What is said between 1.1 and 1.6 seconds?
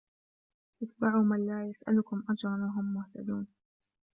من